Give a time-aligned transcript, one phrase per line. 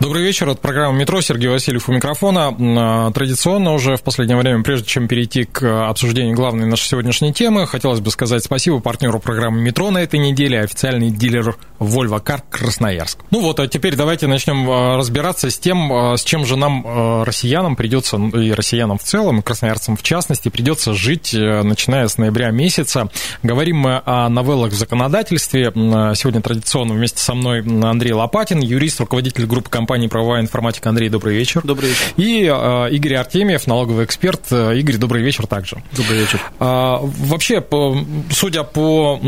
[0.00, 0.48] Добрый вечер.
[0.48, 1.20] Это программа «Метро».
[1.20, 2.54] Сергей Васильев у микрофона.
[2.58, 7.66] А, традиционно уже в последнее время, прежде чем перейти к обсуждению главной нашей сегодняшней темы,
[7.66, 13.18] хотелось бы сказать спасибо партнеру программы «Метро» на этой неделе, официальный дилер Volvo Car Красноярск.
[13.30, 17.24] Ну вот, а теперь давайте начнем а, разбираться с тем, а, с чем же нам,
[17.24, 22.50] россиянам, придется, и россиянам в целом, и красноярцам в частности, придется жить, начиная с ноября
[22.50, 23.08] месяца.
[23.42, 25.72] Говорим мы о новеллах в законодательстве.
[25.74, 30.88] Сегодня традиционно вместе со мной Андрей Лопатин, юрист, руководитель группы компании «Правовая информатика».
[30.88, 31.62] Андрей, добрый вечер.
[31.64, 32.04] Добрый вечер.
[32.16, 34.40] И э, Игорь Артемьев, налоговый эксперт.
[34.50, 35.82] Э, Игорь, добрый вечер также.
[35.92, 36.40] Добрый вечер.
[36.60, 37.96] А, вообще, по,
[38.30, 39.18] судя по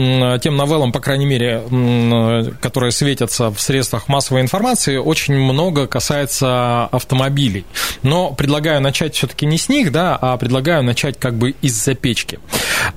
[0.42, 1.62] тем новеллам, по крайней мере,
[2.61, 7.64] которые светятся в средствах массовой информации, очень много касается автомобилей.
[8.02, 12.39] Но предлагаю начать все-таки не с них, да, а предлагаю начать как бы из-за печки.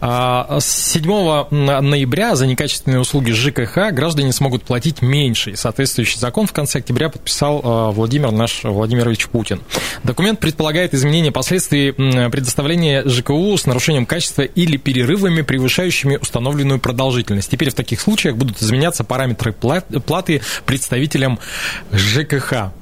[0.02, 5.56] А, с 7 ноября за некачественные услуги ЖКХ граждане смогут платить меньше.
[5.56, 9.62] соответствующий закон в конце октября подписал э, Владимир наш Владимирович Путин.
[10.04, 17.50] Документ предполагает изменение последствий предоставления ЖКУ с нарушением качества или перерывами, превышающими установленную продолжительность.
[17.50, 21.40] Теперь в таких случаях будут изменяться параметры платы представителям
[21.92, 22.74] ЖКХ.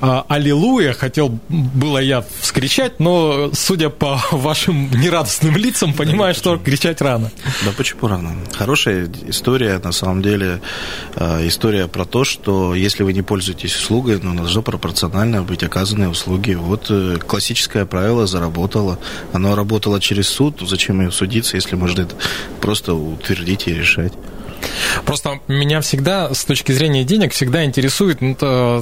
[0.00, 6.56] А, «Аллилуйя», хотел было я вскричать, но, судя по вашим нерадостным лицам, понимаю, да, что
[6.58, 7.30] кричать рано.
[7.64, 8.36] Да почему рано?
[8.52, 10.60] Хорошая история, на самом деле,
[11.16, 16.08] а, история про то, что если вы не пользуетесь услугой, ну, должно пропорционально быть оказаны
[16.08, 16.54] услуги.
[16.54, 18.98] Вот э, классическое правило заработало.
[19.32, 22.14] Оно работало через суд, зачем ее судиться, если можно это
[22.60, 24.12] просто утвердить и решать?
[25.04, 28.36] Просто меня всегда, с точки зрения денег, всегда интересует, ну,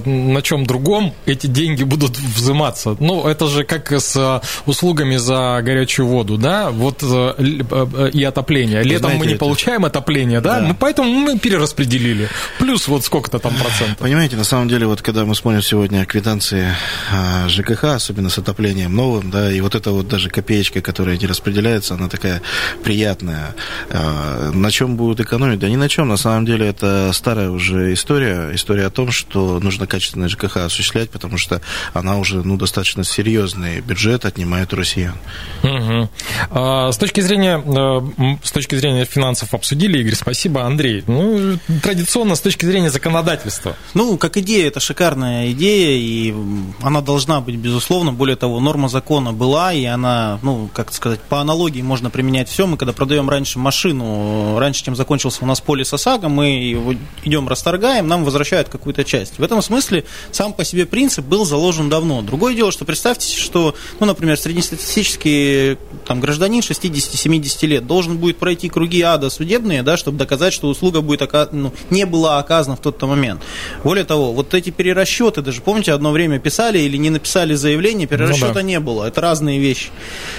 [0.05, 2.97] на чем другом эти деньги будут взиматься.
[3.01, 8.25] Ну, это же как с э, услугами за горячую воду, да, вот э, э, и
[8.25, 8.83] отопление.
[8.83, 9.41] Летом знаете, мы не это...
[9.41, 10.67] получаем отопление, да, да.
[10.69, 12.29] Мы, поэтому мы перераспределили.
[12.59, 13.99] Плюс вот сколько-то там процентов.
[13.99, 16.75] Понимаете, на самом деле, вот когда мы смотрим сегодня квитанции
[17.13, 21.27] а, ЖКХ, особенно с отоплением новым, да, и вот эта вот даже копеечка, которая не
[21.27, 22.43] распределяется, она такая
[22.83, 23.55] приятная.
[23.91, 25.59] А, на чем будут экономить?
[25.59, 26.09] Да ни на чем.
[26.09, 28.55] На самом деле это старая уже история.
[28.55, 31.61] История о том, что нужно качественное ЖКХ осуществлять, потому что
[31.93, 35.17] она уже ну, достаточно серьезный бюджет отнимает у россиян.
[35.63, 36.09] Угу.
[36.51, 40.65] А, с, точки зрения, э, с точки зрения финансов обсудили, Игорь, спасибо.
[40.65, 43.77] Андрей, ну, традиционно с точки зрения законодательства.
[43.95, 46.35] Ну, как идея, это шикарная идея, и
[46.83, 48.13] она должна быть, безусловно.
[48.13, 52.67] Более того, норма закона была, и она, ну, как сказать, по аналогии можно применять все.
[52.67, 57.49] Мы когда продаем раньше машину, раньше, чем закончился у нас полис ОСАГО, мы его идем,
[57.49, 59.39] расторгаем, нам возвращают какую-то часть.
[59.39, 62.23] В этом смысле сам по себе принцип был заложен давно.
[62.23, 65.77] Другое дело, что представьте, что, ну, например, среднестатистический
[66.07, 71.03] там, гражданин 60-70 лет должен будет пройти круги ада судебные, да, чтобы доказать, что услуга
[71.03, 71.47] будет ока...
[71.53, 73.43] ну, не была оказана в тот-то момент.
[73.85, 78.49] Более того, вот эти перерасчеты, даже помните, одно время писали или не написали заявление, перерасчета
[78.49, 78.63] ну, да.
[78.63, 79.05] не было.
[79.05, 79.91] Это разные вещи.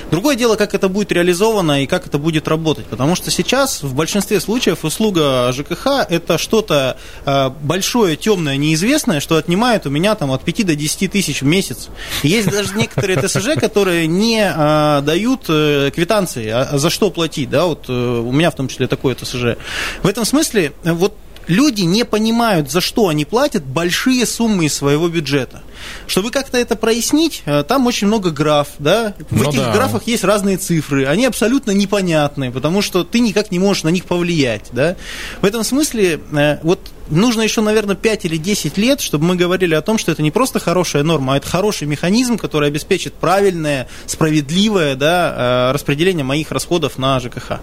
[0.09, 2.87] Другое дело, как это будет реализовано и как это будет работать.
[2.87, 9.37] Потому что сейчас в большинстве случаев услуга ЖКХ это что-то э, большое, темное, неизвестное, что
[9.37, 11.89] отнимает у меня там от 5 до 10 тысяч в месяц.
[12.23, 17.65] Есть даже некоторые ТСЖ, которые не э, дают э, квитанции, а за что платить, да,
[17.65, 19.57] вот у меня в том числе такое ТСЖ.
[20.03, 21.13] В этом смысле вот
[21.47, 25.61] люди не понимают, за что они платят большие суммы из своего бюджета.
[26.07, 29.13] Чтобы как-то это прояснить, э, там очень много граф, да.
[29.29, 29.73] В ну этих да.
[29.73, 34.05] графах есть разные цифры, они абсолютно непонятные, потому что ты никак не можешь на них
[34.05, 34.95] повлиять, да.
[35.41, 36.79] В этом смысле э, вот
[37.09, 40.31] нужно еще, наверное, 5 или 10 лет, чтобы мы говорили о том, что это не
[40.31, 46.51] просто хорошая норма, а это хороший механизм, который обеспечит правильное, справедливое да, э, распределение моих
[46.51, 47.59] расходов на ЖКХ.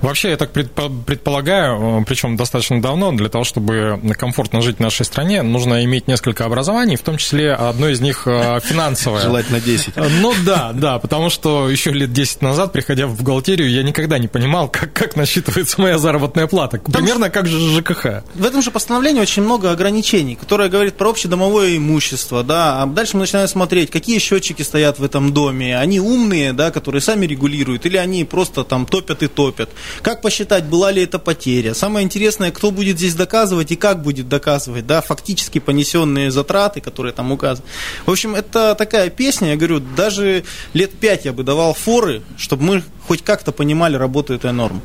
[0.00, 5.42] Вообще, я так предполагаю, причем достаточно давно, для того, чтобы комфортно жить в нашей стране,
[5.42, 9.22] нужно иметь несколько образований, в том числе одно из них э, финансовое.
[9.22, 9.94] Желательно 10.
[10.20, 14.28] Ну да, да, потому что еще лет 10 назад, приходя в бухгалтерию, я никогда не
[14.28, 16.78] понимал, как, как насчитывается моя заработная плата.
[16.78, 18.24] Примерно как же ЖКХ.
[18.34, 23.16] В этом же постановлении очень много ограничений, которое говорит про общедомовое имущество, да, а дальше
[23.16, 27.84] мы начинаем смотреть, какие счетчики стоят в этом доме, они умные, да, которые сами регулируют,
[27.84, 29.70] или они просто там топят и топят.
[30.02, 31.74] Как посчитать, была ли это потеря?
[31.74, 37.12] Самое интересное, кто будет здесь доказывать и как будет доказывать, да, фактически понесенные затраты, которые
[37.12, 37.66] там указаны.
[38.06, 40.44] В общем, это такая песня, я говорю, даже
[40.74, 44.80] лет пять я бы давал форы, чтобы мы хоть как-то понимали работу этой нормы.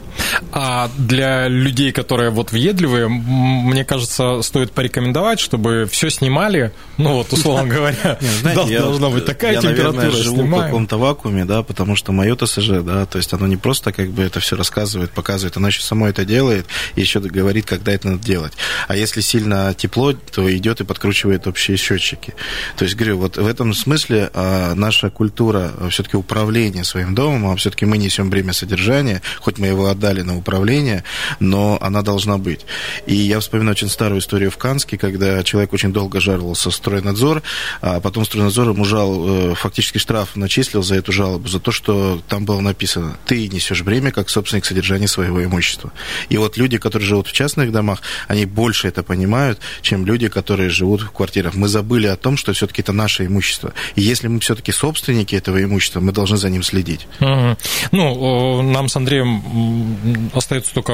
[0.51, 7.33] А для людей, которые вот въедливые, мне кажется, стоит порекомендовать, чтобы все снимали, ну вот,
[7.33, 8.17] условно говоря,
[8.55, 10.05] должна быть такая температура.
[10.05, 13.57] Я, живу в каком-то вакууме, да, потому что мое ТСЖ, да, то есть оно не
[13.57, 17.65] просто как бы это все рассказывает, показывает, оно еще само это делает и еще говорит,
[17.65, 18.53] когда это надо делать.
[18.87, 22.33] А если сильно тепло, то идет и подкручивает общие счетчики.
[22.77, 27.55] То есть, говорю, вот в этом смысле а, наша культура все-таки управления своим домом, а
[27.57, 31.03] все-таки мы несем бремя содержания, хоть мы его отдали на управление,
[31.41, 32.61] но она должна быть.
[33.05, 37.41] И я вспоминаю очень старую историю в Канске, когда человек очень долго жаловался в стройнадзор,
[37.81, 42.21] а потом стройнадзор ему жал, э, фактически штраф начислил за эту жалобу, за то, что
[42.27, 45.91] там было написано, ты несешь бремя как собственник содержания своего имущества.
[46.29, 50.69] И вот люди, которые живут в частных домах, они больше это понимают, чем люди, которые
[50.69, 51.55] живут в квартирах.
[51.55, 53.73] Мы забыли о том, что все-таки это наше имущество.
[53.95, 57.07] И если мы все-таки собственники этого имущества, мы должны за ним следить.
[57.19, 57.57] Угу.
[57.93, 60.93] Ну, нам с Андреем остается только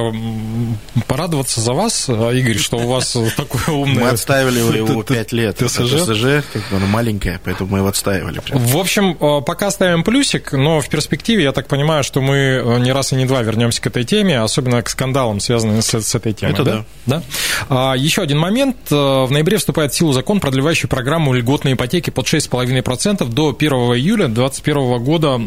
[1.08, 4.06] порадоваться за вас, а, Игорь, что у вас такое умное...
[4.06, 5.58] Мы отставили его 5 лет.
[5.58, 6.04] ТСЖ?
[6.04, 8.42] ТСЖ, как бы, оно маленькое, поэтому мы его отстаивали.
[8.52, 13.14] В общем, пока ставим плюсик, но в перспективе, я так понимаю, что мы не раз
[13.14, 16.54] и не два вернемся к этой теме, особенно к скандалам, связанным с, с этой темой.
[16.54, 16.86] Это да.
[17.06, 17.24] да?
[17.70, 17.96] да?
[17.96, 18.78] Еще один момент.
[18.90, 24.28] В ноябре вступает в силу закон, продлевающий программу льготной ипотеки под 6,5% до 1 июля
[24.28, 25.40] 2021 года.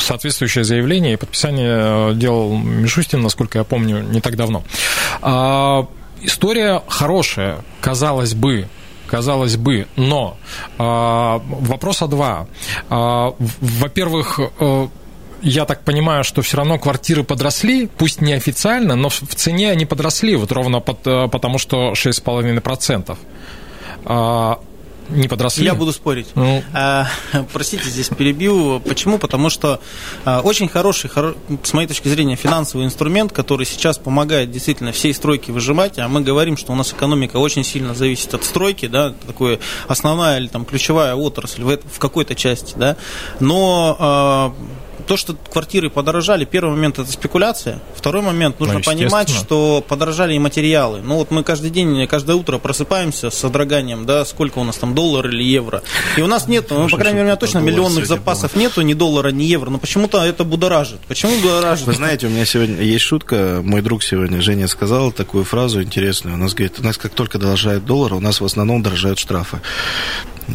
[0.00, 4.64] Соответствующее заявление и подписание э, делал Мишустин, насколько я помню, не так давно.
[6.22, 8.68] История хорошая, казалось бы,
[9.06, 10.38] казалось бы, но
[10.78, 12.46] вопроса два.
[12.88, 14.88] Во-первых, э,
[15.42, 19.84] я так понимаю, что все равно квартиры подросли, пусть не официально, но в цене они
[19.84, 23.18] подросли, вот ровно под, э, потому что 6,5%
[25.08, 25.64] не подросли?
[25.64, 26.28] Я буду спорить.
[26.34, 26.62] Ну.
[26.72, 27.06] А,
[27.52, 28.80] простите, здесь перебью.
[28.80, 29.18] Почему?
[29.18, 29.80] Потому что
[30.24, 31.34] а, очень хороший, хоро...
[31.62, 36.20] с моей точки зрения, финансовый инструмент, который сейчас помогает действительно всей стройке выжимать, а мы
[36.20, 39.58] говорим, что у нас экономика очень сильно зависит от стройки, да, такое
[39.88, 42.96] основная или там ключевая отрасль в, в какой-то части, да,
[43.40, 44.54] но а,
[45.06, 50.34] то, что квартиры подорожали, первый момент это спекуляция, второй момент нужно ну, понимать, что подорожали
[50.34, 51.00] и материалы.
[51.02, 54.94] Ну вот мы каждый день, каждое утро просыпаемся с содроганием, да, сколько у нас там
[54.94, 55.82] доллар или евро.
[56.16, 58.62] И у нас нет, ну, по крайней мере, у меня точно миллионных запасов было.
[58.62, 61.00] нету, ни доллара, ни евро, но почему-то это будоражит.
[61.08, 61.86] Почему будоражит?
[61.86, 66.36] Вы знаете, у меня сегодня есть шутка, мой друг сегодня, Женя, сказал такую фразу интересную.
[66.36, 69.60] У нас говорит, у нас как только дорожает доллар, у нас в основном дорожают штрафы.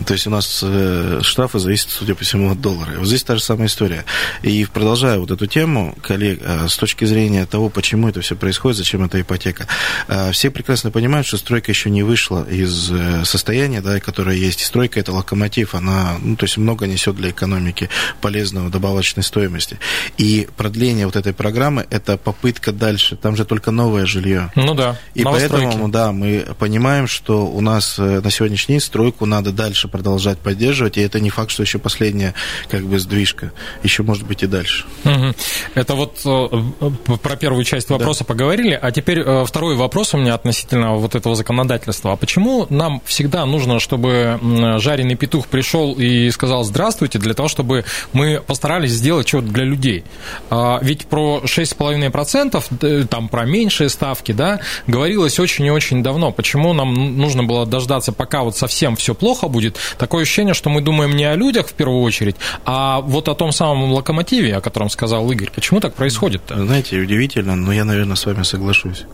[0.05, 2.97] То есть у нас э, штрафы зависят, судя по всему, от доллара.
[2.97, 4.05] Вот здесь та же самая история.
[4.43, 8.77] И продолжая вот эту тему, коллег, э, с точки зрения того, почему это все происходит,
[8.77, 9.67] зачем эта ипотека,
[10.07, 12.91] э, все прекрасно понимают, что стройка еще не вышла из
[13.27, 14.61] состояния, да, которое есть.
[14.61, 17.89] И стройка это локомотив, она, ну, то есть много несет для экономики
[18.21, 19.79] полезного добавочной стоимости.
[20.17, 23.15] И продление вот этой программы это попытка дальше.
[23.15, 24.51] Там же только новое жилье.
[24.55, 24.97] Ну да.
[25.15, 29.87] И поэтому, да, мы понимаем, что у нас на сегодняшний день стройку надо дальше дальше
[29.87, 32.33] продолжать поддерживать, и это не факт, что еще последняя
[32.69, 33.51] как бы сдвижка,
[33.83, 34.85] еще может быть и дальше.
[35.05, 35.33] Угу.
[35.75, 38.25] Это вот э, про первую часть вопроса да.
[38.25, 42.11] поговорили, а теперь э, второй вопрос у меня относительно вот этого законодательства.
[42.11, 44.39] А почему нам всегда нужно, чтобы
[44.79, 50.03] жареный петух пришел и сказал здравствуйте, для того, чтобы мы постарались сделать что-то для людей?
[50.49, 56.31] А, ведь про 6,5%, там про меньшие ставки, да, говорилось очень и очень давно.
[56.31, 60.69] Почему нам нужно было дождаться, пока вот совсем все плохо будет, будет такое ощущение, что
[60.69, 62.35] мы думаем не о людях в первую очередь,
[62.65, 65.49] а вот о том самом локомотиве, о котором сказал Игорь.
[65.53, 66.41] Почему так происходит?
[66.47, 66.65] -то?
[66.65, 69.05] Знаете, удивительно, но я, наверное, с вами соглашусь.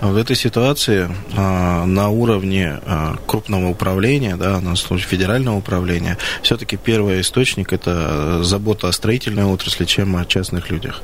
[0.00, 6.76] В этой ситуации а, на уровне а, крупного управления, да, на случае федерального управления, все-таки
[6.76, 11.02] первый источник это забота о строительной отрасли, чем о частных людях.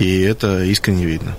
[0.00, 1.34] И это искренне видно.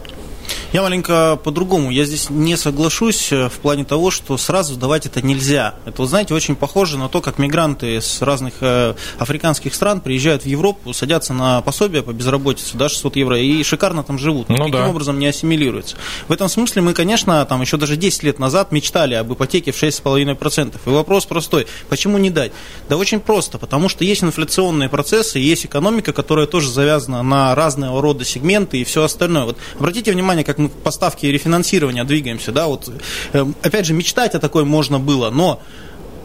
[0.73, 1.91] Я маленько по-другому.
[1.91, 5.75] Я здесь не соглашусь э, в плане того, что сразу сдавать это нельзя.
[5.85, 10.41] Это, вы знаете, очень похоже на то, как мигранты с разных э, африканских стран приезжают
[10.41, 14.49] в Европу, садятся на пособие по безработице, да, 600 евро, и шикарно там живут.
[14.49, 14.89] Ну, Таким да.
[14.89, 15.95] образом не ассимилируются.
[16.27, 19.75] В этом смысле мы, конечно, там еще даже 10 лет назад мечтали об ипотеке в
[19.75, 20.79] 6,5%.
[20.83, 21.67] И вопрос простой.
[21.87, 22.51] Почему не дать?
[22.89, 23.59] Да очень просто.
[23.59, 28.83] Потому что есть инфляционные процессы, есть экономика, которая тоже завязана на разного рода сегменты и
[28.83, 29.45] все остальное.
[29.45, 32.89] Вот обратите внимание, как поставки и рефинансирования двигаемся, да, вот,
[33.33, 35.61] э, опять же, мечтать о такой можно было, но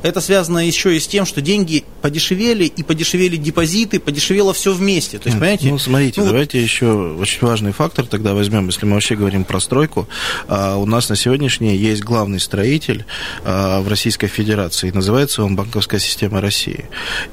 [0.03, 5.19] это связано еще и с тем, что деньги подешевели, и подешевели депозиты, подешевело все вместе.
[5.19, 5.71] То есть, понимаете?
[5.71, 9.61] Ну, смотрите, ну, давайте еще очень важный фактор тогда возьмем, если мы вообще говорим про
[9.61, 10.09] стройку.
[10.47, 13.05] А, у нас на сегодняшний день есть главный строитель
[13.45, 16.87] а, в Российской Федерации, называется он Банковская система России.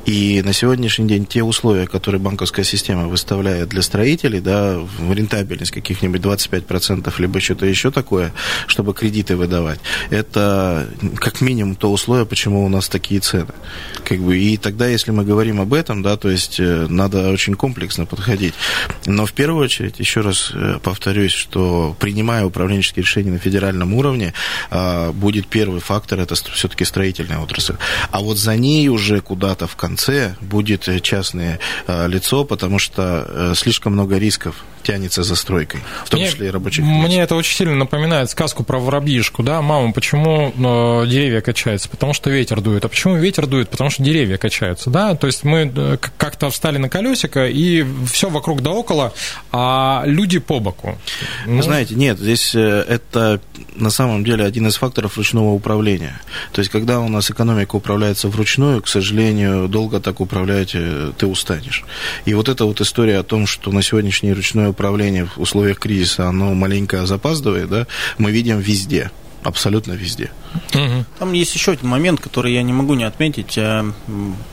[0.05, 5.71] И на сегодняшний день те условия, которые банковская система выставляет для строителей, да, в рентабельность
[5.71, 8.33] каких-нибудь 25%, либо что-то еще такое,
[8.67, 9.79] чтобы кредиты выдавать,
[10.09, 13.47] это как минимум то условие, почему почему у нас такие цены.
[14.03, 17.55] Как бы, и тогда, если мы говорим об этом, да, то есть э, надо очень
[17.55, 18.53] комплексно подходить.
[19.05, 24.33] Но в первую очередь, еще раз э, повторюсь, что принимая управленческие решения на федеральном уровне,
[24.69, 27.75] а, будет первый фактор, это все-таки строительная отрасль.
[28.11, 33.53] А вот за ней уже куда-то в конце будет частное а, лицо, потому что э,
[33.55, 37.55] слишком много рисков тянется за стройкой, в том мне, числе и рабочих Мне это очень
[37.55, 40.53] сильно напоминает сказку про воробьишку, да, мама, почему
[41.05, 41.89] деревья качаются?
[41.89, 42.85] Потому что ветер дует.
[42.85, 43.69] А почему ветер дует?
[43.69, 45.15] Потому что деревья качаются, да?
[45.15, 49.13] То есть мы э, как-то встали на колесико, и все вокруг да около,
[49.51, 50.97] а люди по боку.
[51.45, 51.61] Ну...
[51.61, 53.41] Знаете, нет, здесь э, это
[53.75, 56.21] на самом деле один из факторов ручного управления.
[56.51, 61.25] То есть, когда у нас экономика управляется вручную, к сожалению, долго так управлять э, ты
[61.25, 61.83] устанешь.
[62.25, 66.27] И вот эта вот история о том, что на сегодняшнее ручное управление в условиях кризиса,
[66.27, 69.09] оно маленько запаздывает, да, мы видим везде
[69.43, 70.31] абсолютно везде.
[71.19, 73.57] Там есть еще один момент, который я не могу не отметить.
[73.57, 73.83] Э,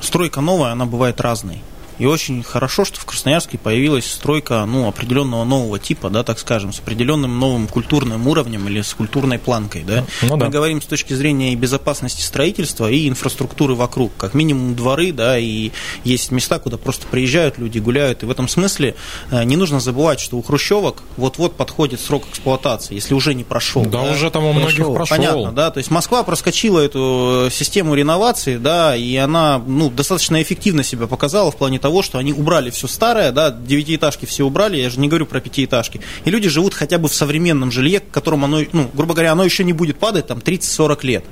[0.01, 1.63] стройка новая, она бывает разной.
[1.99, 6.73] И очень хорошо, что в Красноярске появилась стройка ну, определенного нового типа, да, так скажем,
[6.73, 9.83] с определенным новым культурным уровнем или с культурной планкой.
[9.83, 10.05] Да.
[10.23, 10.47] Ну, да.
[10.47, 14.13] Мы говорим с точки зрения и безопасности строительства, и инфраструктуры вокруг.
[14.17, 15.71] Как минимум дворы, да, и
[16.05, 18.23] есть места, куда просто приезжают люди, гуляют.
[18.23, 18.95] И в этом смысле
[19.31, 23.85] э, не нужно забывать, что у хрущевок вот-вот подходит срок эксплуатации, если уже не прошел.
[23.85, 24.95] Да, да уже там у многих прошел.
[24.95, 25.17] прошел.
[25.17, 25.71] Понятно, да.
[25.71, 31.51] То есть Москва проскочила эту систему реновации, да, и она ну, достаточно эффективно себя показала
[31.51, 35.09] в плане того, что они убрали все старое, да, девятиэтажки все убрали, я же не
[35.09, 38.91] говорю про пятиэтажки, и люди живут хотя бы в современном жилье, к которому оно, ну,
[38.95, 41.25] грубо говоря, оно еще не будет падать там 30-40 лет.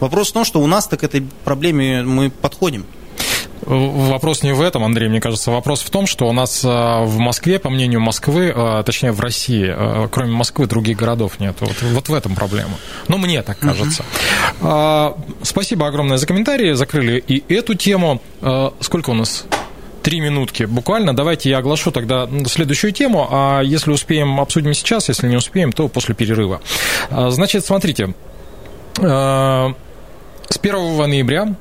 [0.00, 2.86] Вопрос в том, что у нас так к этой проблеме мы подходим.
[3.62, 5.50] Вопрос не в этом, Андрей, мне кажется.
[5.50, 9.20] Вопрос в том, что у нас э, в Москве, по мнению Москвы, э, точнее в
[9.20, 11.56] России, э, кроме Москвы, других городов нет.
[11.60, 12.74] Вот, вот в этом проблема.
[13.08, 14.04] Ну, мне так кажется.
[14.60, 15.16] Uh-huh.
[15.42, 16.72] Спасибо огромное за комментарии.
[16.74, 18.22] Закрыли и эту тему.
[18.80, 19.46] Сколько у нас?
[20.06, 21.16] Три минутки буквально.
[21.16, 25.88] Давайте я оглашу тогда следующую тему, а если успеем, обсудим сейчас, если не успеем, то
[25.88, 26.60] после перерыва.
[27.10, 28.14] Значит, смотрите,
[28.94, 29.74] с 1
[31.10, 31.56] ноября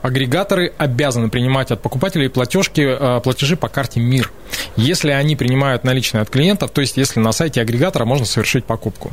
[0.00, 4.30] агрегаторы обязаны принимать от покупателей платежки, платежи по карте МИР.
[4.76, 9.10] Если они принимают наличные от клиентов, то есть если на сайте агрегатора можно совершить покупку.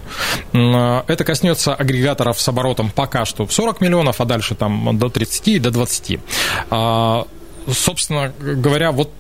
[0.54, 5.48] Это коснется агрегаторов с оборотом пока что в 40 миллионов, а дальше там до 30
[5.48, 6.20] и до 20
[7.68, 9.12] собственно говоря, вот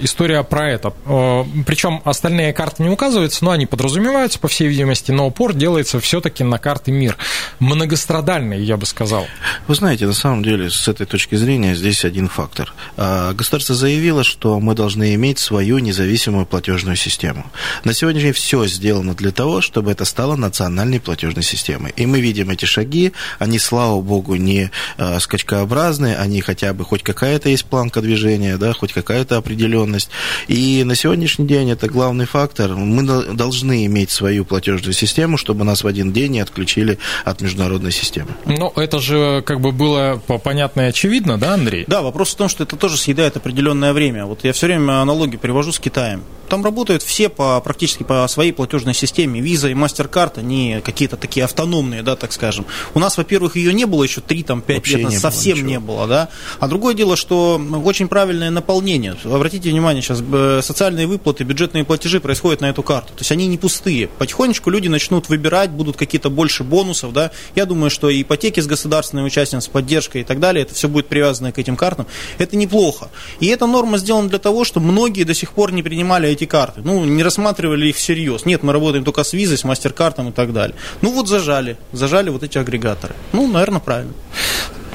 [0.00, 0.92] история про это.
[1.06, 6.00] Э, Причем остальные карты не указываются, но они подразумеваются, по всей видимости, но упор делается
[6.00, 7.16] все-таки на карты мир.
[7.58, 9.26] Многострадальный, я бы сказал.
[9.66, 12.72] Вы знаете, на самом деле, с этой точки зрения здесь один фактор.
[12.96, 17.46] А, государство заявило, что мы должны иметь свою независимую платежную систему.
[17.84, 21.92] На сегодняшний день все сделано для того, чтобы это стало национальной платежной системой.
[21.96, 27.02] И мы видим эти шаги, они, слава богу, не э, скачкообразные, они хотя бы хоть
[27.02, 30.10] какая-то есть планка движения, да, хоть какая-то определенная неопределенность.
[30.46, 32.74] И на сегодняшний день это главный фактор.
[32.74, 37.92] Мы должны иметь свою платежную систему, чтобы нас в один день не отключили от международной
[37.92, 38.30] системы.
[38.46, 41.84] Ну, это же как бы было понятно и очевидно, да, Андрей?
[41.86, 44.26] Да, вопрос в том, что это тоже съедает определенное время.
[44.26, 46.22] Вот я все время аналогии привожу с Китаем.
[46.48, 49.40] Там работают все по, практически по своей платежной системе.
[49.40, 52.66] Виза и MasterCard, они какие-то такие автономные, да, так скажем.
[52.94, 56.28] У нас, во-первых, ее не было еще 3-5 лет, не совсем не было, да.
[56.58, 59.16] А другое дело, что очень правильное наполнение.
[59.24, 60.22] Обратите внимание, сейчас
[60.64, 63.08] социальные выплаты, бюджетные платежи происходят на эту карту.
[63.14, 64.08] То есть они не пустые.
[64.08, 67.30] Потихонечку люди начнут выбирать, будут какие-то больше бонусов, да.
[67.54, 70.88] Я думаю, что и ипотеки с государственным участием, с поддержкой и так далее, это все
[70.88, 72.06] будет привязано к этим картам.
[72.38, 73.10] Это неплохо.
[73.40, 76.80] И эта норма сделана для того, чтобы многие до сих пор не принимали эти карты.
[76.84, 78.44] Ну, не рассматривали их всерьез.
[78.44, 80.76] Нет, мы работаем только с визой, с мастер-картом и так далее.
[81.02, 81.76] Ну, вот зажали.
[81.92, 83.14] Зажали вот эти агрегаторы.
[83.32, 84.12] Ну, наверное, правильно.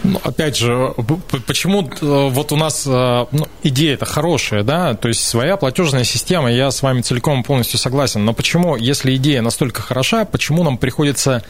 [0.03, 0.93] Ну, опять же,
[1.47, 2.89] почему э, вот у нас э,
[3.31, 7.79] ну, идея это хорошая, да, то есть своя платежная система, я с вами целиком полностью
[7.79, 11.41] согласен, но почему, если идея настолько хороша, почему нам приходится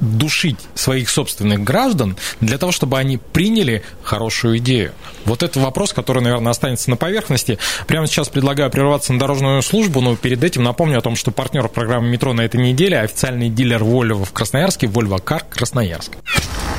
[0.00, 4.92] душить своих собственных граждан для того, чтобы они приняли хорошую идею?
[5.24, 7.58] Вот это вопрос, который, наверное, останется на поверхности.
[7.86, 11.68] Прямо сейчас предлагаю прерваться на дорожную службу, но перед этим напомню о том, что партнер
[11.68, 16.12] программы «Метро» на этой неделе– официальный дилер Volvo в Красноярске, Volvo Car Красноярск.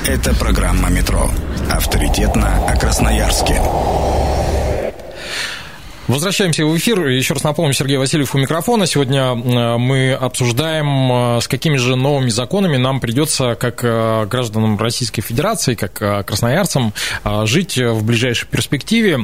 [0.06, 1.30] Это программа «Метро».
[1.70, 3.60] Авторитетно о Красноярске.
[6.14, 7.08] Возвращаемся в эфир.
[7.08, 8.86] Еще раз напомню, Сергей Васильев у микрофона.
[8.86, 14.78] Сегодня э, мы обсуждаем, э, с какими же новыми законами нам придется, как э, гражданам
[14.78, 15.94] Российской Федерации, как
[16.24, 16.92] красноярцам,
[17.42, 19.16] жить в ближайшей перспективе.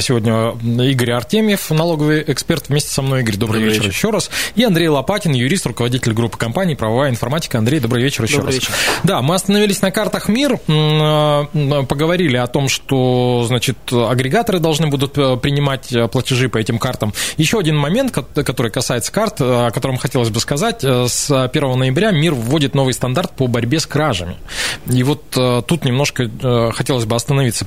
[0.00, 0.54] Сегодня
[0.90, 3.20] Игорь Артемьев, налоговый эксперт, вместе со мной.
[3.20, 4.28] Игорь, добрый, добрый вечер, вечер еще раз.
[4.56, 7.58] И Андрей Лопатин, юрист, руководитель группы компаний «Правовая информатика».
[7.58, 8.62] Андрей, добрый вечер еще добрый раз.
[8.62, 8.74] Вечер.
[9.04, 10.56] Да, мы остановились на картах МИР,
[11.86, 17.12] поговорили о том, что, значит, агрегаторы должны будут принимать платежи платежи по этим картам.
[17.36, 20.82] Еще один момент, который касается карт, о котором хотелось бы сказать.
[20.82, 24.36] Э, с 1 ноября мир вводит новый стандарт по борьбе с кражами.
[24.90, 27.66] И вот э, тут немножко э, хотелось бы остановиться.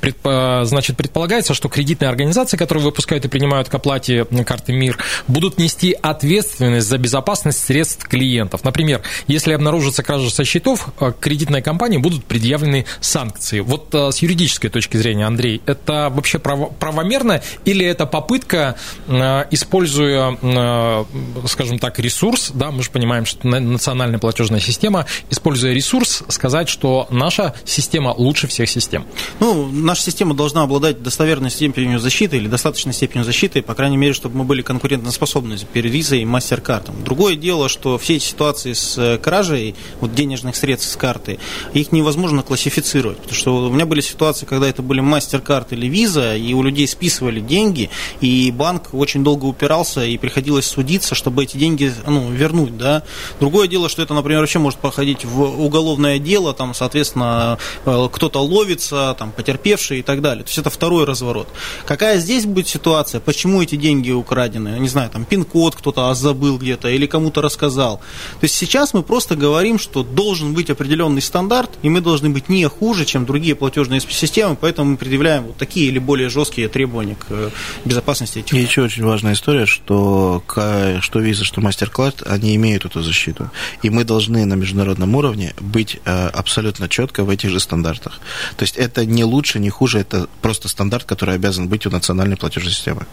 [0.65, 5.95] Значит, предполагается, что кредитные организации, которые выпускают и принимают к оплате карты МИР, будут нести
[6.01, 8.63] ответственность за безопасность средств клиентов.
[8.63, 10.87] Например, если обнаружится кража со счетов,
[11.19, 13.59] кредитной компании будут предъявлены санкции.
[13.59, 18.75] Вот с юридической точки зрения, Андрей, это вообще правомерно или это попытка попытка,
[19.07, 21.05] э, используя, э,
[21.47, 27.07] скажем так, ресурс, да, мы же понимаем, что национальная платежная система, используя ресурс, сказать, что
[27.09, 29.05] наша система лучше всех систем.
[29.39, 34.13] Ну, наша система должна обладать достоверной степенью защиты или достаточной степенью защиты, по крайней мере,
[34.13, 36.95] чтобы мы были конкурентоспособны перед визой и мастер-картом.
[37.03, 41.39] Другое дело, что все эти ситуации с э, кражей вот, денежных средств с карты,
[41.73, 46.35] их невозможно классифицировать, потому что у меня были ситуации, когда это были мастер-карт или виза,
[46.35, 47.89] и у людей списывали деньги,
[48.21, 52.77] и банк очень долго упирался, и приходилось судиться, чтобы эти деньги ну, вернуть.
[52.77, 53.03] Да?
[53.39, 58.43] Другое дело, что это, например, вообще может проходить в уголовное дело, там, соответственно, э, кто-то
[58.43, 60.43] ловится, там, потерпевший и так далее.
[60.43, 61.47] То есть это второй разворот.
[61.85, 63.21] Какая здесь будет ситуация?
[63.21, 64.79] Почему эти деньги украдены?
[64.79, 67.97] Не знаю, там, пин-код кто-то забыл где-то или кому-то рассказал.
[68.39, 72.49] То есть сейчас мы просто говорим, что должен быть определенный стандарт, и мы должны быть
[72.49, 77.15] не хуже, чем другие платежные системы, поэтому мы предъявляем вот такие или более жесткие требования
[77.15, 77.49] к э,
[77.85, 78.53] безопасности безопасности этих.
[78.53, 83.49] И еще очень важная история, что, что Visa, что MasterCard, они имеют эту защиту.
[83.81, 88.19] И мы должны на международном уровне быть э, абсолютно четко в этих же стандартах.
[88.57, 92.37] То есть это не лучше, не хуже, это просто стандарт, который обязан быть у национальной
[92.37, 93.05] платежной системы.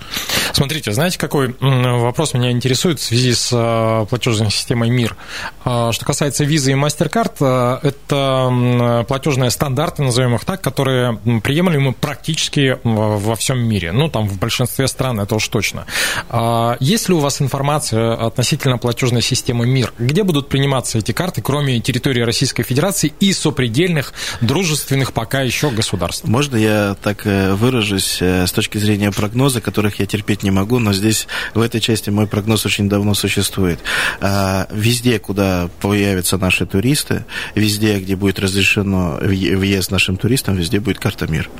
[0.52, 5.16] Смотрите, знаете, какой вопрос меня интересует в связи с э, платежной системой МИР?
[5.64, 11.92] А, что касается Visa и MasterCard, э, это платежные стандарты, назовем их так, которые приемлемы
[11.92, 13.92] практически во всем мире.
[13.92, 15.84] Ну, там в большинстве стран стран, это уж точно.
[16.28, 19.92] А есть ли у вас информация относительно платежной системы МИР?
[19.98, 26.24] Где будут приниматься эти карты, кроме территории Российской Федерации и сопредельных дружественных пока еще государств?
[26.24, 30.78] Можно я так э, выражусь э, с точки зрения прогноза, которых я терпеть не могу,
[30.78, 33.80] но здесь в этой части мой прогноз очень давно существует.
[34.20, 37.24] А, везде, куда появятся наши туристы,
[37.56, 41.50] везде, где будет разрешено въезд нашим туристам, везде будет карта МИР.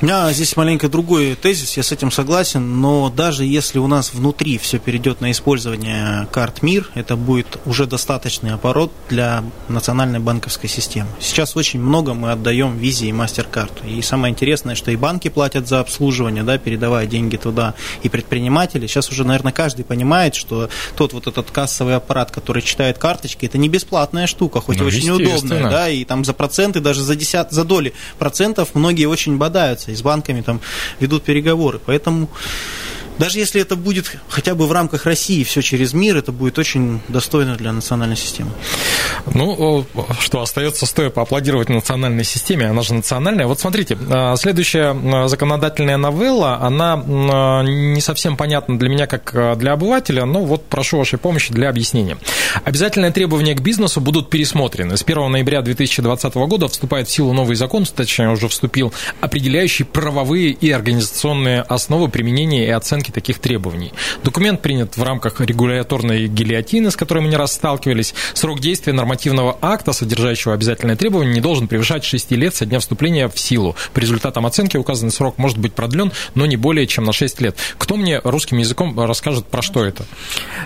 [0.00, 4.12] У меня здесь маленько другой тезис, я с этим согласен, но даже если у нас
[4.12, 10.68] внутри все перейдет на использование карт МИР, это будет уже достаточный оборот для национальной банковской
[10.68, 11.08] системы.
[11.20, 13.86] Сейчас очень много мы отдаем визе и мастер-карту.
[13.86, 18.88] И самое интересное, что и банки платят за обслуживание, да, передавая деньги туда, и предприниматели.
[18.88, 23.58] Сейчас уже, наверное, каждый понимает, что тот вот этот кассовый аппарат, который читает карточки, это
[23.58, 27.52] не бесплатная штука, хоть ну, очень удобная, да, и там за проценты, даже за, десят,
[27.52, 30.60] за доли процентов многие очень бодаются общаются, и с банками там
[31.00, 31.80] ведут переговоры.
[31.84, 32.28] Поэтому
[33.18, 37.00] даже если это будет хотя бы в рамках России все через мир, это будет очень
[37.08, 38.50] достойно для национальной системы.
[39.32, 39.86] Ну,
[40.20, 43.46] что, остается стоя поаплодировать национальной системе, она же национальная.
[43.46, 49.58] Вот смотрите, а, следующая а, законодательная новелла, она а, не совсем понятна для меня, как
[49.58, 52.18] для обывателя, но вот прошу вашей помощи для объяснения.
[52.64, 54.96] Обязательные требования к бизнесу будут пересмотрены.
[54.96, 60.50] С 1 ноября 2020 года вступает в силу новый закон, точнее уже вступил, определяющий правовые
[60.50, 63.92] и организационные основы применения и оценки оценки таких требований.
[64.22, 68.14] Документ принят в рамках регуляторной гильотины, с которой мы не раз сталкивались.
[68.34, 73.28] Срок действия нормативного акта, содержащего обязательное требование, не должен превышать 6 лет со дня вступления
[73.28, 73.76] в силу.
[73.92, 77.56] По результатам оценки указанный срок может быть продлен, но не более чем на 6 лет.
[77.78, 80.04] Кто мне русским языком расскажет, про что это?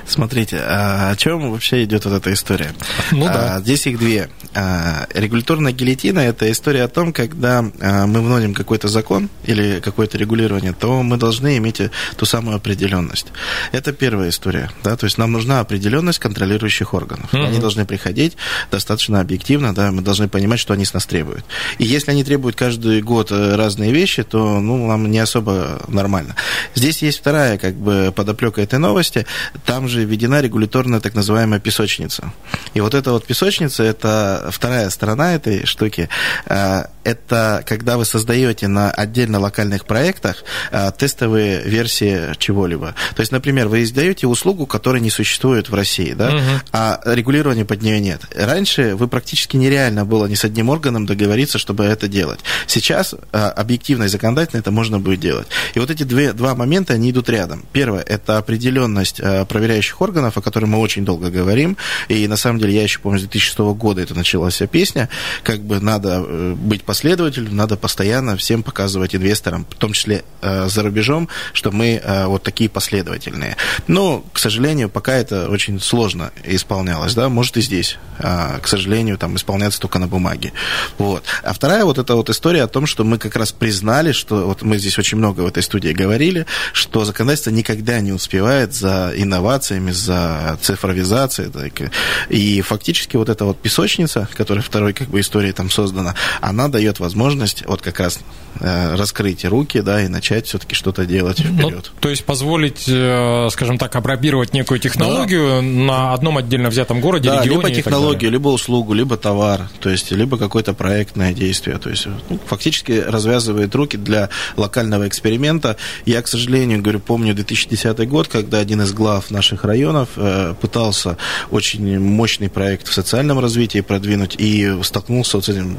[0.07, 2.73] Смотрите, а о чем вообще идет вот эта история?
[3.13, 3.57] Ну да.
[3.57, 4.29] А, здесь их две.
[4.55, 10.73] А, регуляторная гильотина– это история о том, когда мы вносим какой-то закон или какое-то регулирование,
[10.73, 11.81] то мы должны иметь
[12.17, 13.27] ту самую определенность.
[13.73, 14.71] Это первая история.
[14.85, 14.97] Да?
[14.97, 17.33] То есть нам нужна определенность контролирующих органов.
[17.33, 17.47] Mm-hmm.
[17.47, 18.37] Они должны приходить
[18.71, 21.45] достаточно объективно, да, мы должны понимать, что они с нас требуют.
[21.79, 26.37] И если они требуют каждый год э, разные вещи, то ну, нам не особо нормально.
[26.75, 29.27] Здесь есть вторая как бы подоплека этой новости.
[29.65, 32.33] Там же введена регуляторная так называемая песочница.
[32.75, 36.09] И вот эта вот песочница, это вторая сторона этой штуки.
[36.47, 42.95] Э, это когда вы создаете на отдельно локальных проектах э, тестовые версии чего-либо.
[43.15, 46.43] То есть, например, вы издаете услугу, которая не существует в России, да, угу.
[46.73, 48.23] а регулирования под нее нет.
[48.35, 52.41] Раньше вы практически нереально было ни с одним органом договориться, чтобы это делать.
[52.67, 55.49] Сейчас э, объективно и законодательно это можно будет делать.
[55.75, 57.65] И вот эти две, два момента, они идут рядом.
[57.73, 61.77] Первое– это определенность проверяющих органов, о которой мы очень долго говорим.
[62.09, 65.09] И на самом деле, я еще помню, с 2006 года это началась вся песня.
[65.43, 66.21] Как бы надо
[66.55, 72.01] быть последовательным надо постоянно всем показывать инвесторам, в том числе э, за рубежом, что мы
[72.03, 73.57] э, вот такие последовательные.
[73.87, 79.19] Но, к сожалению, пока это очень сложно исполнялось, да, может и здесь, э, к сожалению,
[79.19, 80.53] там исполняется только на бумаге.
[80.99, 81.25] Вот.
[81.43, 84.63] А вторая вот эта вот история о том, что мы как раз признали, что вот
[84.63, 89.93] мы здесь очень много в этой студии говорили, что законодательство никогда не успевает за инновациями,
[89.93, 91.51] за цифровизацией.
[91.51, 91.91] Так,
[92.29, 96.89] и фактически вот эта вот песочница, которая второй как бы истории там создана, она дает
[96.89, 98.21] дает возможность вот как раз
[98.61, 101.91] э, раскрыть руки, да, и начать все-таки что-то делать вперед.
[102.01, 105.63] То есть позволить, э, скажем так, опробировать некую технологию да.
[105.63, 107.69] на одном отдельно взятом городе, да, регионе.
[107.69, 111.79] Либо технологию, либо услугу, либо товар, то есть либо какое-то проектное действие.
[111.79, 115.77] То есть ну, фактически развязывает руки для локального эксперимента.
[116.07, 121.17] Я, к сожалению, говорю, помню 2010 год, когда один из глав наших районов э, пытался
[121.51, 125.77] очень мощный проект в социальном развитии продвинуть и столкнулся вот с этим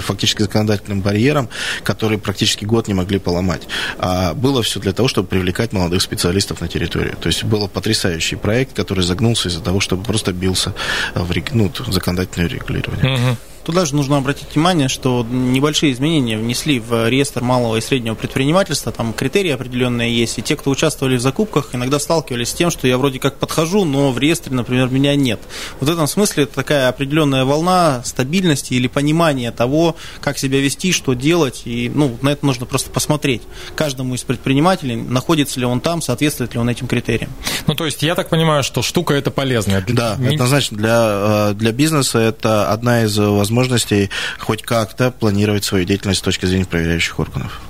[0.00, 1.48] фактически законодательным барьерам,
[1.82, 3.62] которые практически год не могли поломать.
[3.98, 7.16] А было все для того, чтобы привлекать молодых специалистов на территорию.
[7.20, 10.72] То есть был потрясающий проект, который загнулся из-за того, чтобы просто бился
[11.14, 13.14] в ну, законодательное регулирование.
[13.14, 13.36] Угу.
[13.64, 18.92] Туда же нужно обратить внимание, что небольшие изменения внесли в реестр малого и среднего предпринимательства,
[18.92, 22.86] там критерии определенные есть, и те, кто участвовали в закупках, иногда сталкивались с тем, что
[22.86, 25.40] я вроде как подхожу, но в реестре, например, меня нет.
[25.80, 30.92] Вот в этом смысле это такая определенная волна стабильности или понимания того, как себя вести,
[30.92, 33.42] что делать, и ну, на это нужно просто посмотреть.
[33.74, 37.30] Каждому из предпринимателей, находится ли он там, соответствует ли он этим критериям.
[37.66, 39.82] Ну, то есть, я так понимаю, что штука это полезная.
[39.88, 40.76] Да, однозначно.
[40.76, 46.22] Для, э, для бизнеса это одна из возможностей возможностей хоть как-то планировать свою деятельность с
[46.22, 47.60] точки зрения проверяющих органов.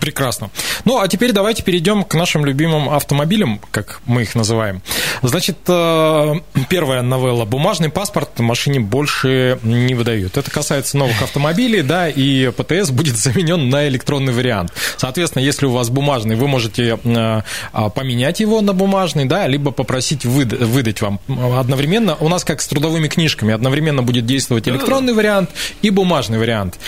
[0.00, 0.50] Прекрасно.
[0.84, 4.82] Ну, а теперь давайте перейдем к нашим любимым автомобилям, как мы их называем.
[5.22, 6.34] Значит, э,
[6.68, 7.44] первая новелла.
[7.44, 10.36] Бумажный паспорт машине больше не выдают.
[10.36, 14.72] Это касается новых автомобилей, да, и ПТС будет заменен на электронный вариант.
[14.96, 19.70] Соответственно, если у вас бумажный, вы можете э, а, поменять его на бумажный, да, либо
[19.70, 21.20] попросить выдать вам.
[21.56, 25.27] Одновременно, у нас как с трудовыми книжками, одновременно будет действовать электронный вариант
[25.82, 26.78] и бумажный вариант.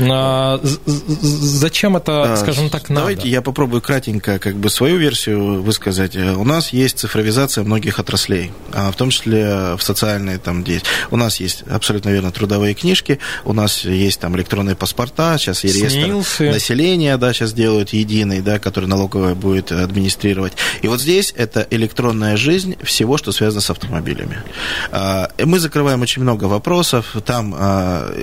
[0.00, 3.00] А, зачем это а, скажем так, надо.
[3.00, 6.16] Давайте я попробую кратенько как бы свою версию высказать.
[6.16, 10.82] У нас есть цифровизация многих отраслей, а, в том числе в социальной там здесь.
[11.10, 15.68] У нас есть абсолютно верно трудовые книжки, у нас есть там электронные паспорта, сейчас и
[15.68, 16.44] реестр Снился.
[16.44, 20.54] населения, да, сейчас делают единый, да, который налоговая будет администрировать.
[20.82, 24.42] И вот здесь это электронная жизнь всего, что связано с автомобилями.
[25.38, 27.54] Мы закрываем очень много вопросов, там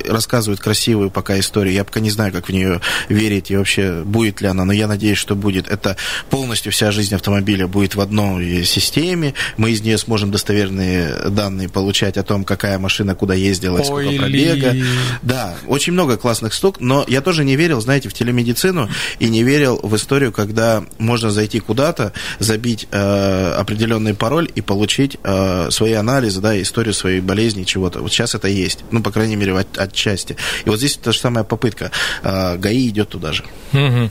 [0.08, 4.04] рассказывают красивую пока историю, я пока не знаю, как в нее верить и вообще вообще
[4.04, 5.68] будет ли она, но я надеюсь, что будет.
[5.68, 5.96] Это
[6.30, 9.34] полностью вся жизнь автомобиля будет в одной системе.
[9.58, 14.76] Мы из нее сможем достоверные данные получать о том, какая машина куда ездила, сколько пробега.
[15.22, 19.44] Да, очень много классных штук, но я тоже не верил, знаете, в телемедицину и не
[19.44, 25.94] верил в историю, когда можно зайти куда-то, забить э, определенный пароль и получить э, свои
[25.94, 28.00] анализы, да, историю своей болезни, чего-то.
[28.00, 30.36] Вот сейчас это есть, ну, по крайней мере, от, отчасти.
[30.66, 31.92] И вот здесь та же самая попытка.
[32.24, 33.44] Э, ГАИ идет туда же.
[33.74, 34.10] Угу.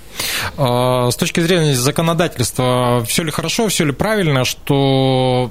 [1.11, 5.49] С точки зрения законодательства, все ли хорошо, все ли правильно, что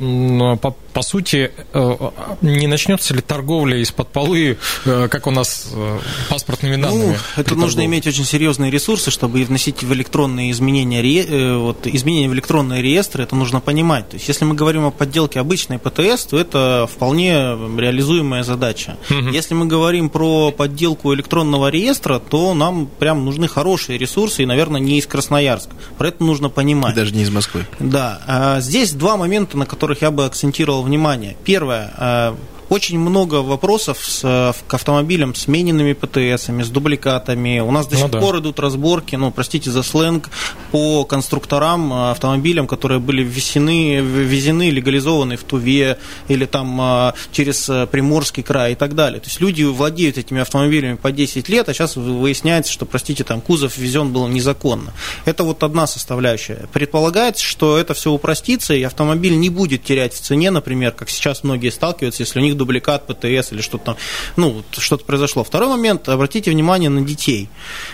[0.61, 2.09] по, по сути э,
[2.41, 7.19] не начнется ли торговля из-под полы, э, как у нас э, паспортными ну, данными?
[7.35, 12.33] Ну, это нужно иметь очень серьезные ресурсы, чтобы вносить в электронные изменения, вот, изменения в
[12.33, 14.09] электронные реестры, это нужно понимать.
[14.09, 17.35] То есть, если мы говорим о подделке обычной ПТС, то это вполне
[17.77, 18.97] реализуемая задача.
[19.09, 19.29] Угу.
[19.29, 19.76] Если мы говорим
[20.09, 25.71] про подделку электронного реестра, то нам прям нужны хорошие ресурсы, и, наверное, не из Красноярска.
[25.97, 26.93] Про это нужно понимать.
[26.93, 27.65] И даже не из Москвы.
[27.79, 28.21] Да.
[28.27, 31.35] А, здесь два момента, на которых я бы акцентировал внимание.
[31.43, 32.35] Первое.
[32.69, 37.59] Очень много вопросов с, к автомобилям с мененными ПТСами, с дубликатами.
[37.59, 38.19] У нас до ну, сих да.
[38.19, 40.29] пор идут разборки, ну, простите за сленг,
[40.71, 47.69] по конструкторам э, автомобилям, которые были ввезены, ввезены легализованы в Туве или там э, через
[47.69, 49.21] э, Приморский край и так далее.
[49.21, 53.39] То есть люди владеют этими автомобилями по 10 лет, а сейчас выясняется, что, простите, там
[53.39, 54.93] кузов ввезен был незаконно.
[55.23, 56.67] Это вот одна составляющая.
[56.73, 61.43] Предполагается, что это все упростится, и автомобиль не будет терять в цене, например, как сейчас
[61.43, 63.97] многие сталкиваются, если у них дубликат ПТС или что-то там,
[64.35, 65.43] ну, что-то произошло.
[65.43, 67.49] Второй момент, обратите внимание на детей.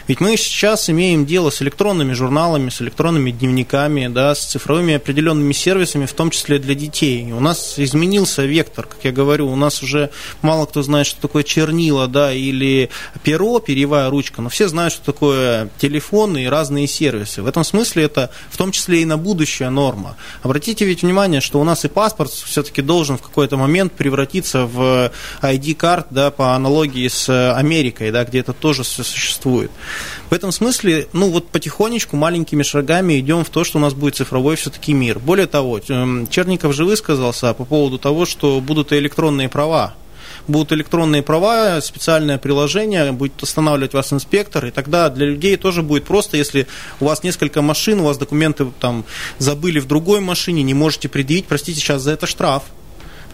[0.08, 5.54] Ведь мы сейчас имеем дело с электронными журналами, с электронными дневниками, да, с цифровыми определенными
[5.54, 7.32] сервисами, в том числе для детей.
[7.32, 10.10] У нас изменился вектор, как я говорю, у нас уже
[10.42, 12.90] мало кто знает, что такое чернила, да, или
[13.24, 17.42] перо, перьевая ручка, но все знают, что такое телефон и разные сервисы.
[17.42, 20.16] В этом смысле это в том числе и на будущее норма.
[20.42, 25.12] Обратите ведь внимание, что у нас и паспорт все-таки должен в какой-то момент превратиться в
[25.42, 29.72] ID-карт, да, по аналогии с Америкой, да, где это тоже существует.
[30.30, 34.16] В этом смысле, ну вот потихонечку, маленькими шагами идем в то, что у нас будет
[34.16, 35.20] цифровой все-таки мир.
[35.20, 39.96] Более того, эм, Черников же высказался по поводу того, что будут и электронные права
[40.48, 46.06] будут электронные права, специальное приложение, будет останавливать вас инспектор, и тогда для людей тоже будет
[46.06, 46.68] просто, если
[47.00, 49.06] у вас несколько машин, у вас документы там
[49.38, 52.64] забыли в другой машине, не можете предъявить, простите, сейчас за это штраф.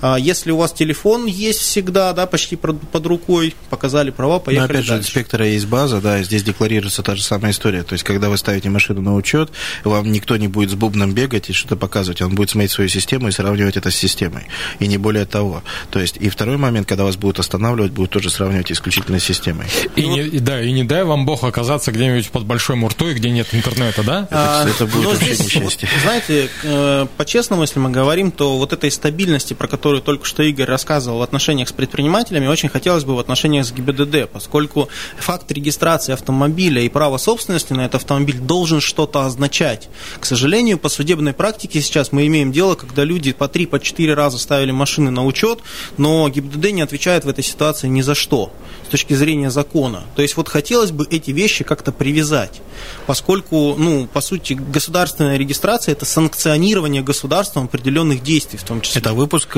[0.02, 4.74] А если у вас телефон есть всегда, да, почти под рукой, показали права, поехали Но
[4.74, 5.08] опять же, дальше.
[5.08, 7.84] инспектора есть база, да, здесь декларируется та же самая история.
[7.84, 9.52] То есть, когда вы ставите машину на учет,
[9.84, 12.22] вам никто не будет с бубном бегать и что-то показывать.
[12.22, 14.48] Он будет смотреть свою систему и сравнивать это с системой.
[14.80, 15.64] И не более того.
[15.92, 19.68] То есть, и второй момент, когда вас будут останавливать, будут тоже сравнивать исключительно с системой.
[19.96, 23.30] И, ну, не, да, и не дай вам Бог оказаться где-нибудь под большой муртой, где
[23.30, 24.28] нет интернета, да?
[24.32, 25.90] А, это, это будет вообще здесь, несчастье.
[26.04, 30.44] Знаете, э, по-честному, если мы говорим, то вот этой стабильности, про которую которую только что
[30.44, 35.52] Игорь рассказывал в отношениях с предпринимателями, очень хотелось бы в отношениях с ГИБДД, поскольку факт
[35.52, 39.90] регистрации автомобиля и право собственности на этот автомобиль должен что-то означать.
[40.20, 44.14] К сожалению, по судебной практике сейчас мы имеем дело, когда люди по три, по четыре
[44.14, 45.62] раза ставили машины на учет,
[45.98, 48.52] но ГИБДД не отвечает в этой ситуации ни за что
[48.86, 50.04] с точки зрения закона.
[50.16, 52.62] То есть вот хотелось бы эти вещи как-то привязать,
[53.08, 59.02] поскольку, ну, по сути, государственная регистрация– это санкционирование государством определенных действий в том числе.
[59.02, 59.58] Это выпуск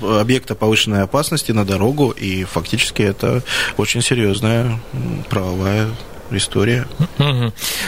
[0.00, 3.42] э, объекта повышенной опасности на дорогу, и фактически это
[3.76, 4.78] очень серьезная
[5.28, 5.88] правовая
[6.38, 6.86] история.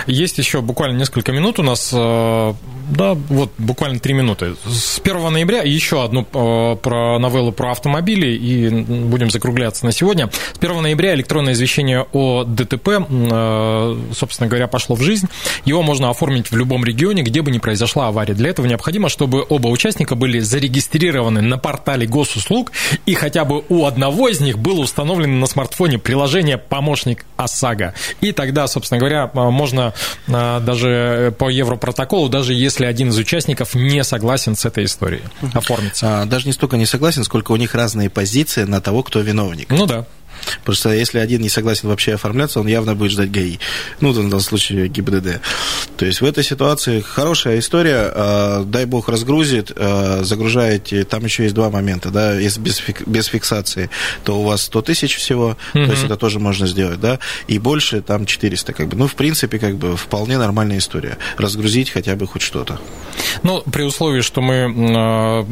[0.06, 1.90] Есть еще буквально несколько минут у нас.
[1.92, 2.54] Э,
[2.88, 4.54] да, вот буквально три минуты.
[4.66, 10.30] С 1 ноября еще одну э, про новеллу про автомобили, и будем закругляться на сегодня.
[10.52, 15.28] С 1 ноября электронное извещение о ДТП, э, собственно говоря, пошло в жизнь.
[15.64, 18.34] Его можно оформить в любом регионе, где бы ни произошла авария.
[18.34, 22.72] Для этого необходимо, чтобы оба участника были зарегистрированы на портале госуслуг,
[23.06, 27.94] и хотя бы у одного из них было установлено на смартфоне приложение «Помощник ОСАГО».
[28.20, 29.94] И тогда, собственно говоря, можно
[30.26, 36.22] даже по Европротоколу, даже если если один из участников не согласен с этой историей оформиться.
[36.22, 39.70] А, даже не столько не согласен, сколько у них разные позиции на того, кто виновник.
[39.70, 40.06] Ну да.
[40.64, 43.58] Просто если один не согласен вообще оформляться, он явно будет ждать ГАИ.
[44.00, 45.40] Ну, в данном случае ГИБДД.
[45.96, 48.12] То есть в этой ситуации хорошая история.
[48.14, 51.04] А, дай бог разгрузит, а, загружаете.
[51.04, 52.10] Там еще есть два момента.
[52.10, 52.38] Да?
[52.38, 53.90] Если без, без фиксации,
[54.24, 55.56] то у вас 100 тысяч всего.
[55.74, 55.86] Mm-hmm.
[55.86, 57.00] То есть это тоже можно сделать.
[57.00, 57.18] Да?
[57.48, 58.72] И больше там 400.
[58.72, 58.96] Как бы.
[58.96, 61.18] Ну, в принципе, как бы вполне нормальная история.
[61.36, 62.80] Разгрузить хотя бы хоть что-то.
[63.42, 65.46] Ну, при условии, что мы а,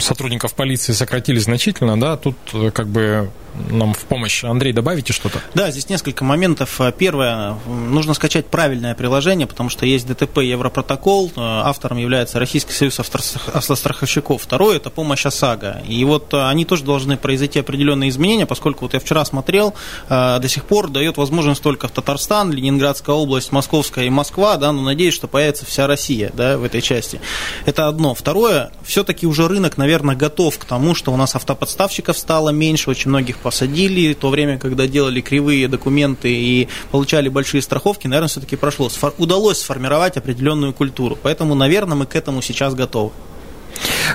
[0.00, 3.30] сотрудников полиции сократили значительно, да, тут э, как бы
[3.80, 4.44] нам в помощь.
[4.44, 5.40] Андрей, добавите что-то?
[5.54, 6.80] Да, здесь несколько моментов.
[6.98, 14.42] Первое, нужно скачать правильное приложение, потому что есть ДТП Европротокол, автором является Российский союз автостраховщиков.
[14.42, 15.82] Второе, это помощь ОСАГО.
[15.88, 19.74] И вот они тоже должны произойти определенные изменения, поскольку вот я вчера смотрел,
[20.08, 24.72] э, до сих пор дает возможность только в Татарстан, Ленинградская область, Московская и Москва, да,
[24.72, 27.20] но надеюсь, что появится вся Россия, да, в этой части.
[27.64, 28.14] Это одно.
[28.14, 33.08] Второе, все-таки уже рынок, наверное, готов к тому, что у нас автоподставщиков стало меньше, очень
[33.08, 33.69] многих посадили,
[34.14, 38.88] то время, когда делали кривые документы и получали большие страховки, наверное, все-таки прошло.
[38.88, 41.18] Сфор- удалось сформировать определенную культуру.
[41.22, 43.10] Поэтому, наверное, мы к этому сейчас готовы.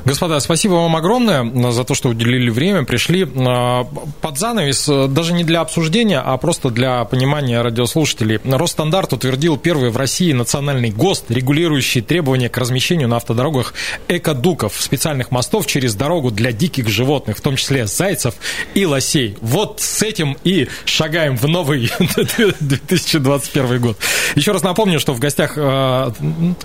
[0.04, 3.28] Господа, спасибо вам огромное за то, что уделили время, пришли.
[3.38, 3.84] А,
[4.22, 8.40] под занавес, э, даже не для обсуждения, а просто для понимания радиослушателей.
[8.44, 13.74] Росстандарт утвердил первый в России национальный ГОСТ, регулирующий требования к размещению на автодорогах
[14.08, 18.36] экодуков, специальных мостов через дорогу для диких животных, в том числе зайцев
[18.74, 19.38] и лосей.
[19.42, 21.92] Вот с этим и шагаем в новый
[22.60, 23.98] 2021 год.
[24.36, 26.12] Еще раз напомню, что в гостях, э,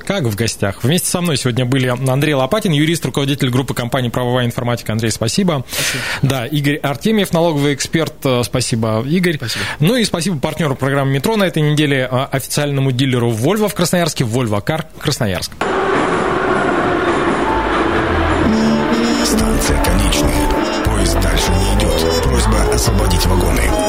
[0.06, 4.08] как в гостях, вместе со мной сегодня были Андрей Лопатин, юрист, руководитель руководитель группы компании
[4.08, 4.92] «Правовая информатика».
[4.92, 5.64] Андрей, спасибо.
[5.70, 6.02] спасибо.
[6.22, 8.14] Да, Игорь Артемьев, налоговый эксперт.
[8.44, 9.36] Спасибо, Игорь.
[9.36, 9.64] Спасибо.
[9.78, 14.60] Ну и спасибо партнеру программы «Метро» на этой неделе, официальному дилеру «Вольво» в Красноярске, «Вольво
[14.60, 15.52] Кар» Красноярск.
[19.24, 20.48] Станция конечная.
[20.84, 22.22] Поезд дальше не идет.
[22.24, 23.79] Просьба освободить вагоны.